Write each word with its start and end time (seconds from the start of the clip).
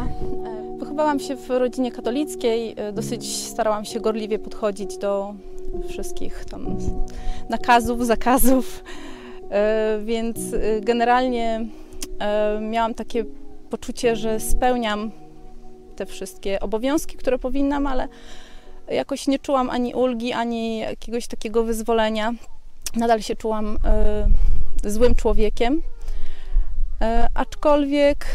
Maria. 0.00 0.76
Wychowałam 0.78 1.20
się 1.20 1.36
w 1.36 1.50
rodzinie 1.50 1.92
katolickiej, 1.92 2.76
dosyć 2.92 3.46
starałam 3.46 3.84
się 3.84 4.00
gorliwie 4.00 4.38
podchodzić 4.38 4.98
do 4.98 5.34
wszystkich 5.88 6.44
tam 6.44 6.76
nakazów, 7.48 8.06
zakazów, 8.06 8.84
więc 10.04 10.38
generalnie 10.80 11.66
miałam 12.60 12.94
takie 12.94 13.24
poczucie, 13.70 14.16
że 14.16 14.40
spełniam 14.40 15.10
te 15.96 16.06
wszystkie 16.06 16.60
obowiązki, 16.60 17.16
które 17.16 17.38
powinnam, 17.38 17.86
ale 17.86 18.08
jakoś 18.88 19.26
nie 19.26 19.38
czułam 19.38 19.70
ani 19.70 19.94
ulgi, 19.94 20.32
ani 20.32 20.78
jakiegoś 20.78 21.26
takiego 21.26 21.64
wyzwolenia. 21.64 22.32
Nadal 22.96 23.22
się 23.22 23.36
czułam 23.36 23.78
złym 24.84 25.14
człowiekiem. 25.14 25.82
Aczkolwiek 27.34 28.26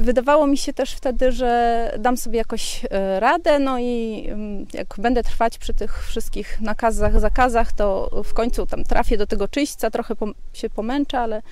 wydawało 0.00 0.46
mi 0.46 0.58
się 0.58 0.72
też 0.72 0.94
wtedy, 0.94 1.32
że 1.32 1.92
dam 1.98 2.16
sobie 2.16 2.38
jakoś 2.38 2.86
radę, 3.18 3.58
no 3.58 3.78
i 3.78 4.24
mm, 4.28 4.66
jak 4.72 4.94
będę 4.98 5.22
trwać 5.22 5.58
przy 5.58 5.74
tych 5.74 6.06
wszystkich 6.06 6.60
nakazach, 6.60 7.20
zakazach, 7.20 7.72
to 7.72 8.10
w 8.24 8.34
końcu 8.34 8.66
tam 8.66 8.84
trafię 8.84 9.16
do 9.16 9.26
tego 9.26 9.48
czyśćca, 9.48 9.90
trochę 9.90 10.14
się 10.52 10.70
pomęczę, 10.70 11.18
ale 11.18 11.42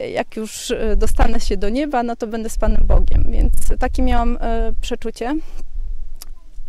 jak 0.00 0.36
już 0.36 0.70
e, 0.70 0.96
dostanę 0.96 1.40
się 1.40 1.56
do 1.56 1.68
nieba, 1.68 2.02
no 2.02 2.16
to 2.16 2.26
będę 2.26 2.50
z 2.50 2.58
Panem 2.58 2.82
Bogiem. 2.86 3.24
Więc 3.28 3.52
takie 3.78 4.02
miałam 4.02 4.38
e, 4.40 4.72
przeczucie, 4.80 5.34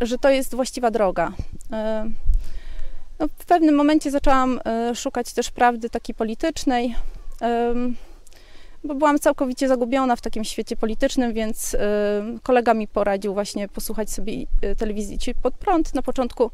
że 0.00 0.18
to 0.18 0.30
jest 0.30 0.54
właściwa 0.54 0.90
droga. 0.90 1.32
E, 1.72 2.10
no, 3.18 3.28
w 3.38 3.46
pewnym 3.46 3.74
momencie 3.74 4.10
zaczęłam 4.10 4.60
szukać 4.94 5.32
też 5.32 5.50
prawdy 5.50 5.90
takiej 5.90 6.14
politycznej, 6.14 6.94
bo 8.86 8.94
byłam 8.94 9.18
całkowicie 9.18 9.68
zagubiona 9.68 10.16
w 10.16 10.20
takim 10.20 10.44
świecie 10.44 10.76
politycznym, 10.76 11.32
więc 11.32 11.76
kolega 12.42 12.74
mi 12.74 12.88
poradził 12.88 13.34
właśnie 13.34 13.68
posłuchać 13.68 14.10
sobie 14.10 14.32
telewizji 14.78 15.18
Ci 15.18 15.34
pod 15.34 15.54
prąd. 15.54 15.94
Na 15.94 16.02
początku 16.02 16.50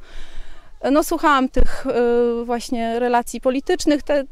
no, 0.92 1.04
słuchałam 1.04 1.48
tych 1.48 1.86
właśnie 2.44 2.98
relacji 2.98 3.40
politycznych. 3.40 4.02
Te 4.02 4.24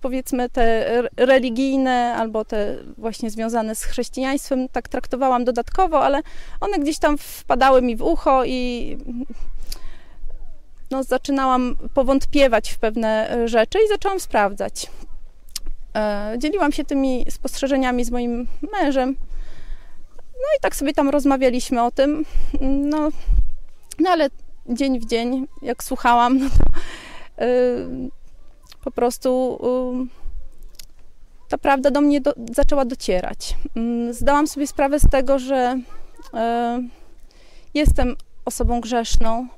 powiedzmy 0.00 0.48
te 0.48 0.86
religijne 1.16 2.14
albo 2.18 2.44
te 2.44 2.76
właśnie 2.98 3.30
związane 3.30 3.74
z 3.74 3.84
chrześcijaństwem 3.84 4.68
tak 4.68 4.88
traktowałam 4.88 5.44
dodatkowo, 5.44 6.04
ale 6.04 6.20
one 6.60 6.78
gdzieś 6.78 6.98
tam 6.98 7.18
wpadały 7.18 7.82
mi 7.82 7.96
w 7.96 8.02
ucho 8.02 8.44
i 8.44 8.98
no, 10.90 11.02
zaczynałam 11.02 11.76
powątpiewać 11.94 12.70
w 12.70 12.78
pewne 12.78 13.38
rzeczy 13.48 13.78
i 13.86 13.88
zaczęłam 13.88 14.20
sprawdzać. 14.20 14.90
E, 15.96 16.34
dzieliłam 16.38 16.72
się 16.72 16.84
tymi 16.84 17.26
spostrzeżeniami 17.30 18.04
z 18.04 18.10
moim 18.10 18.46
mężem. 18.72 19.16
No 20.16 20.46
i 20.58 20.60
tak 20.60 20.76
sobie 20.76 20.92
tam 20.92 21.08
rozmawialiśmy 21.08 21.82
o 21.82 21.90
tym. 21.90 22.24
No, 22.60 23.08
no 23.98 24.10
ale 24.10 24.28
dzień 24.68 25.00
w 25.00 25.06
dzień, 25.06 25.46
jak 25.62 25.84
słuchałam, 25.84 26.38
no 26.38 26.48
to, 26.48 26.64
yy, 27.44 28.10
po 28.84 28.90
prostu 28.90 29.58
ta 31.50 31.58
prawda 31.58 31.90
do 31.90 32.00
mnie 32.00 32.20
do, 32.20 32.34
zaczęła 32.54 32.84
docierać. 32.84 33.56
Mm, 33.76 34.14
zdałam 34.14 34.46
sobie 34.46 34.66
sprawę 34.66 35.00
z 35.00 35.08
tego, 35.10 35.38
że 35.38 35.80
e, 36.34 36.82
jestem 37.74 38.16
osobą 38.44 38.80
grzeszną 38.80 39.48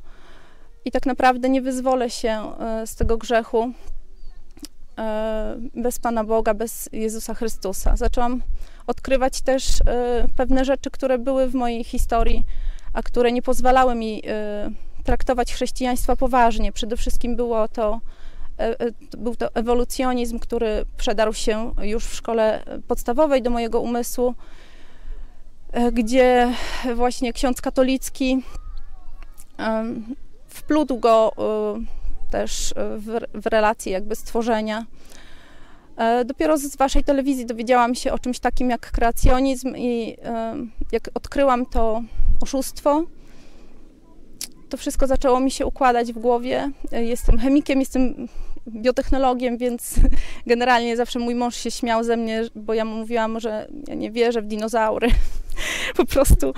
i 0.85 0.91
tak 0.91 1.07
naprawdę 1.07 1.49
nie 1.49 1.63
wyzwolę 1.63 2.11
się 2.11 2.31
e, 2.31 2.87
z 2.87 2.95
tego 2.95 3.17
grzechu 3.17 3.63
e, 3.63 3.73
bez 5.75 5.99
Pana 5.99 6.25
Boga, 6.25 6.55
bez 6.55 6.89
Jezusa 6.93 7.35
Chrystusa. 7.35 7.97
Zaczęłam 7.97 8.43
odkrywać 8.87 9.41
też 9.41 9.65
pewne 10.37 10.65
rzeczy, 10.65 10.91
które 10.91 11.19
były 11.19 11.49
w 11.49 11.55
mojej 11.55 11.85
historii, 11.85 12.45
a 12.93 13.03
które 13.03 13.33
nie 13.33 13.43
pozwalały 13.43 13.95
mi 13.95 14.23
traktować 15.05 15.55
chrześcijaństwa 15.55 16.17
poważnie. 16.17 16.73
Przede 16.73 16.97
wszystkim 16.97 17.37
było 17.37 17.69
to 17.69 18.01
E, 18.59 18.81
e, 18.81 18.93
był 19.19 19.37
to 19.37 19.55
ewolucjonizm, 19.55 20.39
który 20.39 20.85
przedarł 20.97 21.33
się 21.33 21.75
już 21.83 22.05
w 22.05 22.15
szkole 22.15 22.63
podstawowej 22.89 23.43
do 23.43 23.51
mojego 23.51 23.81
umysłu, 23.81 24.35
e, 25.73 25.93
gdzie 25.93 26.55
właśnie 26.95 27.33
ksiądz 27.33 27.61
katolicki 27.61 28.43
wplótł 30.49 30.99
go 30.99 31.33
też 32.33 32.75
w, 32.77 33.21
w 33.35 33.47
relacje 33.47 33.93
jakby 33.93 34.17
stworzenia. 34.17 34.87
Dopiero 36.25 36.59
z 36.59 36.77
waszej 36.77 37.05
telewizji 37.05 37.47
dowiedziałam 37.47 37.95
się 37.95 38.13
o 38.13 38.19
czymś 38.19 38.39
takim 38.39 38.71
jak 38.71 38.91
kreacjonizm 38.91 39.77
i 39.77 40.17
jak 40.93 41.11
odkryłam 41.15 41.67
to 41.67 42.03
oszustwo, 42.41 43.05
to 44.69 44.77
wszystko 44.77 45.07
zaczęło 45.07 45.41
mi 45.41 45.51
się 45.51 45.67
układać 45.67 46.13
w 46.13 46.19
głowie. 46.19 46.71
Jestem 46.93 47.39
chemikiem, 47.39 47.81
jestem 47.81 48.29
biotechnologiem, 48.69 49.59
więc 49.59 49.95
generalnie 50.47 50.97
zawsze 50.97 51.19
mój 51.19 51.35
mąż 51.35 51.57
się 51.57 51.71
śmiał 51.71 52.05
ze 52.05 52.17
mnie, 52.17 52.43
bo 52.55 52.75
ja 52.75 52.85
mu 52.85 52.97
mówiłam, 52.97 53.41
że 53.41 53.69
ja 53.89 53.95
nie 53.95 54.11
wierzę 54.11 54.43
w 54.43 54.47
dinozaury. 54.47 55.09
Po 55.97 56.05
prostu 56.05 56.53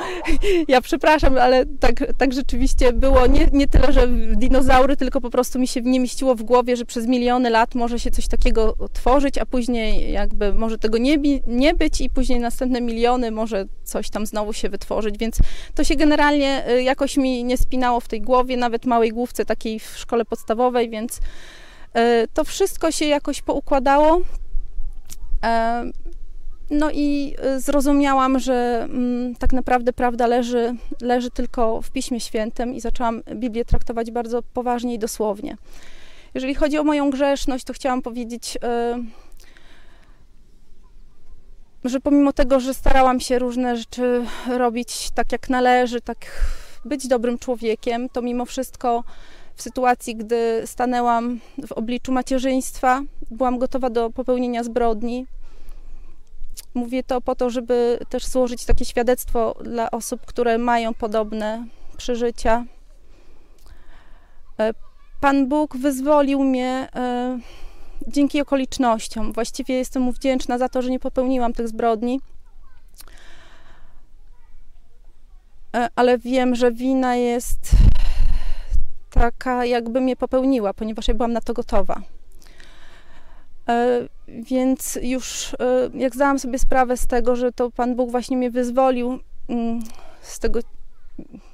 ja 0.69 0.81
przepraszam, 0.81 1.39
ale 1.39 1.67
tak, 1.67 2.05
tak 2.19 2.33
rzeczywiście 2.33 2.93
było. 2.93 3.27
Nie, 3.27 3.49
nie 3.53 3.69
tyle, 3.69 3.93
że 3.93 4.09
dinozaury, 4.37 4.97
tylko 4.97 5.21
po 5.21 5.31
prostu 5.31 5.59
mi 5.59 5.69
się 5.69 5.81
nie 5.81 6.01
mieściło 6.01 6.35
w 6.35 6.43
głowie, 6.43 6.77
że 6.77 6.85
przez 6.85 7.07
miliony 7.07 7.51
lat 7.51 7.75
może 7.75 8.01
się 8.01 8.11
coś 8.11 8.29
takiego 8.29 8.77
tworzyć, 8.93 9.39
a 9.39 9.47
później 9.47 10.13
jakby 10.13 10.53
może 10.53 10.79
tego 10.79 10.99
nie, 10.99 11.17
nie 11.47 11.75
być 11.75 12.01
i 12.01 12.11
później 12.11 12.41
następne 12.41 12.81
miliony 12.81 13.31
może 13.31 13.65
coś 13.85 14.11
tam 14.11 14.27
znowu 14.27 14.53
się 14.53 14.69
wytworzyć, 14.69 15.19
więc 15.19 15.39
to 15.75 15.85
się 15.85 15.97
generalnie 15.97 16.71
y, 16.71 16.83
jakoś 16.83 17.17
mi 17.17 17.45
nie 17.45 17.57
spinało 17.57 18.01
w 18.01 18.09
tej 18.09 18.21
głowie, 18.21 18.57
nawet 18.57 18.87
małej 18.87 19.11
główce 19.11 19.45
takiej 19.45 19.79
w 19.79 19.99
szkole 19.99 20.25
podstawowej, 20.25 20.91
więc 20.91 21.21
E, 21.95 22.27
to 22.35 22.45
wszystko 22.45 22.93
się 22.93 23.05
jakoś 23.05 23.43
poukładało. 23.43 24.21
No 26.71 26.91
i 26.91 27.35
e, 27.39 27.61
zrozumiałam, 27.61 28.39
że 28.39 28.87
mm, 28.91 29.35
tak 29.35 29.53
naprawdę 29.53 29.93
prawda 29.93 30.27
leży, 30.27 30.75
leży 31.01 31.31
tylko 31.31 31.83
w 31.83 31.91
Piśmie 31.91 32.21
Świętym 32.21 32.75
i 32.75 32.81
zaczęłam 32.81 33.23
Biblię 33.35 33.65
traktować 33.65 34.11
bardzo 34.11 34.43
poważnie 34.43 34.95
i 34.95 34.99
dosłownie. 34.99 35.57
Jeżeli 36.35 36.55
chodzi 36.55 36.79
o 36.79 36.85
moją 36.85 37.11
grzeszność, 37.11 37.65
to 37.65 37.73
chciałam 37.73 38.03
powiedzieć, 38.03 38.59
że 41.85 42.01
pomimo 42.01 42.33
tego, 42.33 42.61
że 42.61 42.75
starałam 42.75 43.21
się 43.21 43.39
różne 43.39 43.77
rzeczy 43.77 44.25
robić 44.49 45.11
tak 45.11 45.33
jak 45.33 45.51
należy, 45.51 46.01
tak 46.01 46.19
być 46.85 47.09
dobrym 47.09 47.39
człowiekiem, 47.39 48.09
to 48.09 48.23
mimo 48.23 48.45
wszystko 48.45 49.05
w 49.55 49.63
sytuacji, 49.63 50.17
gdy 50.17 50.63
stanęłam 50.65 51.41
w 51.67 51.73
obliczu 51.73 52.13
macierzyństwa, 52.13 53.03
byłam 53.31 53.59
gotowa 53.59 53.91
do 53.91 54.11
popełnienia 54.11 54.65
zbrodni. 54.65 55.27
Mówię 56.75 57.03
to 57.03 57.21
po 57.21 57.35
to, 57.35 57.51
żeby 57.51 57.99
też 58.09 58.27
złożyć 58.27 58.65
takie 58.65 58.85
świadectwo 58.85 59.55
dla 59.61 59.91
osób, 59.91 60.27
które 60.27 60.59
mają 60.59 60.95
podobne 60.95 61.67
przeżycia. 61.97 62.65
E, 64.61 64.75
Pan 65.21 65.49
Bóg 65.49 65.77
wyzwolił 65.77 66.43
mnie 66.43 66.89
e, 66.97 67.39
dzięki 68.09 68.41
okolicznościom. 68.41 69.33
Właściwie 69.33 69.75
jestem 69.75 70.03
mu 70.03 70.13
wdzięczna 70.13 70.59
za 70.59 70.69
to, 70.69 70.83
że 70.83 70.91
nie 70.91 71.01
popełniłam 71.01 71.53
tych 71.53 71.69
zbrodni. 71.69 72.21
E, 75.77 75.89
ale 75.97 76.19
wiem, 76.19 76.55
że 76.55 76.73
wina 76.73 77.17
jest 77.17 77.71
taka 79.11 79.65
jakby 79.65 80.01
mnie 80.01 80.17
popełniła, 80.17 80.75
ponieważ 80.75 81.09
ja 81.09 81.15
byłam 81.15 81.33
na 81.33 81.41
to 81.41 81.55
gotowa. 81.55 82.01
E, 84.29 84.43
więc 84.43 84.99
już 85.03 85.55
e, 85.55 85.91
jak 85.95 86.15
zdałam 86.15 86.39
sobie 86.39 86.59
sprawę 86.59 86.97
z 86.97 87.07
tego, 87.07 87.37
że 87.37 87.53
to 87.53 87.71
Pan 87.71 87.97
Bóg 87.97 88.11
właśnie 88.11 88.37
mnie 88.37 88.51
wyzwolił 88.51 89.19
mm, 89.49 89.83
z 90.23 90.39
tego 90.39 90.61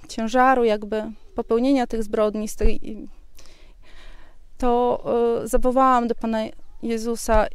ciężaru 0.09 0.65
jakby 0.65 1.03
popełnienia 1.35 1.87
tych 1.87 2.03
zbrodni, 2.03 2.49
z 2.49 2.57
tej, 2.57 2.81
to 4.59 5.03
e, 5.43 5.49
zawołałam 5.49 6.09
do 6.09 6.15
Pana 6.15 6.39
Jezusa, 6.83 7.47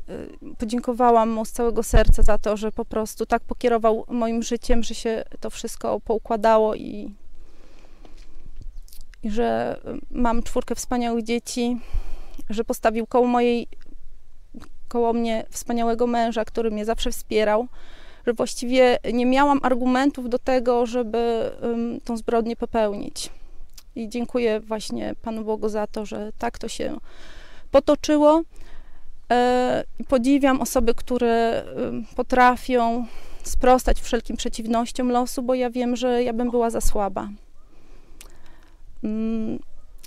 podziękowałam 0.58 1.30
Mu 1.30 1.46
z 1.46 1.52
całego 1.52 1.84
serca 1.84 2.24
za 2.24 2.38
to, 2.38 2.58
że 2.58 2.72
po 2.72 2.86
prostu 2.86 3.26
tak 3.26 3.44
pokierował 3.44 4.06
moim 4.08 4.44
życiem, 4.44 4.84
że 4.84 4.96
się 4.96 5.24
to 5.40 5.50
wszystko 5.50 6.00
poukładało 6.00 6.76
i 6.76 7.14
i 9.26 9.30
że 9.30 9.80
mam 10.12 10.44
czwórkę 10.44 10.76
wspaniałych 10.76 11.24
dzieci, 11.24 11.78
że 12.50 12.64
postawił 12.64 13.08
koło 13.08 13.28
mojej, 13.28 13.68
koło 14.96 15.14
mnie 15.14 15.46
wspaniałego 15.50 16.08
męża, 16.08 16.46
który 16.46 16.72
mnie 16.72 16.86
zawsze 16.86 17.12
wspierał, 17.12 17.68
że 18.28 18.34
właściwie 18.34 18.98
nie 19.14 19.26
miałam 19.26 19.60
argumentów 19.64 20.30
do 20.30 20.40
tego, 20.40 20.86
żeby 20.86 21.52
um, 21.62 22.02
tą 22.02 22.18
zbrodnię 22.18 22.56
popełnić. 22.56 23.30
I 23.96 24.10
dziękuję 24.10 24.60
właśnie 24.60 25.16
Panu 25.22 25.44
Bogu 25.44 25.70
za 25.70 25.88
to, 25.88 26.06
że 26.06 26.32
tak 26.38 26.58
to 26.58 26.68
się 26.68 26.98
potoczyło. 27.72 28.42
E, 29.32 29.84
podziwiam 30.08 30.62
osoby, 30.62 30.94
które 30.94 31.64
y, 32.12 32.16
potrafią 32.16 33.06
sprostać 33.44 34.02
wszelkim 34.02 34.38
przeciwnościom 34.38 35.12
losu, 35.12 35.44
bo 35.44 35.54
ja 35.54 35.70
wiem, 35.70 35.96
że 35.96 36.24
ja 36.24 36.34
bym 36.34 36.52
była 36.52 36.70
za 36.70 36.82
słaba. 36.82 37.30
Mm, 39.04 39.60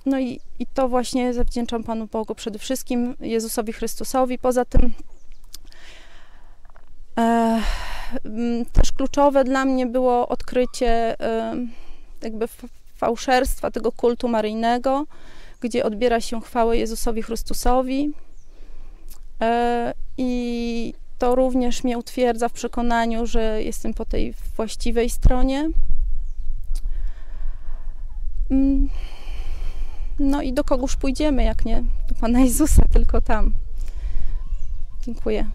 no 0.06 0.18
i, 0.18 0.40
i 0.58 0.66
to 0.66 0.88
właśnie 0.88 1.34
zawdzięczam 1.34 1.84
Panu 1.84 2.06
Bogu, 2.06 2.34
przede 2.34 2.58
wszystkim 2.58 3.16
Jezusowi 3.20 3.72
Chrystusowi. 3.72 4.38
Poza 4.38 4.64
tym 4.64 4.92
e, 7.18 7.62
też 8.72 8.92
kluczowe 8.92 9.44
dla 9.44 9.64
mnie 9.64 9.86
było 9.86 10.28
odkrycie 10.28 11.20
e, 11.20 11.56
jakby 12.22 12.48
fałszerstwa 12.96 13.70
tego 13.70 13.92
kultu 13.92 14.28
maryjnego, 14.28 15.06
gdzie 15.60 15.84
odbiera 15.84 16.20
się 16.20 16.40
chwałę 16.40 16.76
Jezusowi 16.76 17.22
Chrystusowi. 17.22 18.12
E, 19.40 19.94
I 20.18 20.94
to 21.18 21.34
również 21.34 21.84
mnie 21.84 21.98
utwierdza 21.98 22.48
w 22.48 22.52
przekonaniu, 22.52 23.26
że 23.26 23.62
jestem 23.62 23.94
po 23.94 24.04
tej 24.04 24.34
właściwej 24.56 25.10
stronie. 25.10 25.70
Mm. 28.50 28.88
No 30.18 30.42
i 30.42 30.52
do 30.52 30.64
kogóż 30.64 30.96
pójdziemy, 30.96 31.44
jak 31.44 31.64
nie 31.64 31.82
do 32.08 32.14
Pana 32.20 32.40
Jezusa, 32.40 32.82
tylko 32.92 33.20
tam. 33.20 33.52
Dziękuję. 35.02 35.46